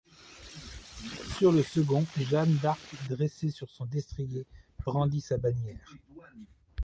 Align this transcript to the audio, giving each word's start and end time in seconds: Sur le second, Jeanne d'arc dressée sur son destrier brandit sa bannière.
Sur 1.37 1.51
le 1.51 1.61
second, 1.61 2.03
Jeanne 2.17 2.55
d'arc 2.55 2.79
dressée 3.07 3.51
sur 3.51 3.69
son 3.69 3.85
destrier 3.85 4.47
brandit 4.79 5.21
sa 5.21 5.37
bannière. 5.37 5.93